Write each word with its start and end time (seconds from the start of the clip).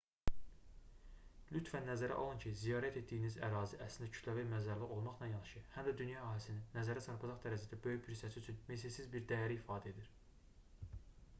lütfən 1.55 1.83
nəzərə 1.87 2.13
alın 2.21 2.39
ki 2.45 2.53
ziyarət 2.61 2.95
etdiyiniz 3.01 3.35
ərazi 3.47 3.79
əslində 3.87 4.15
kütləvi 4.15 4.41
bir 4.45 4.49
məzarlıq 4.53 4.93
olmaqla 4.95 5.27
yanaşı 5.33 5.61
həm 5.75 5.87
də 5.89 5.93
dünya 5.99 6.23
əhalisinin 6.23 6.65
nəzərə 6.79 7.03
çarpacaq 7.09 7.45
dərəcədə 7.45 7.81
böyük 7.89 8.03
bir 8.07 8.15
hissəsi 8.17 8.43
üçün 8.47 8.59
misilsiz 8.71 9.13
bir 9.17 9.29
dəyəri 9.33 9.59
ifadə 9.61 9.93
edir 9.95 10.11